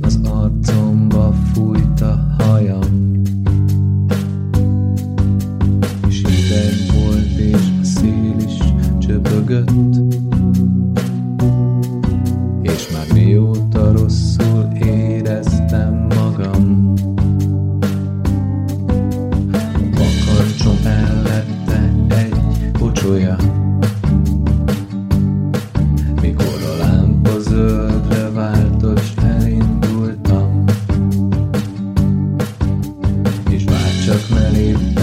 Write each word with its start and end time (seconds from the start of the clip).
az 0.00 0.20
arcomba 0.22 1.32
fújt 1.52 2.00
many 34.30 34.95